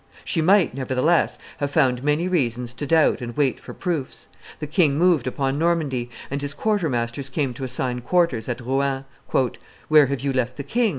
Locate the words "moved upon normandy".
4.97-6.09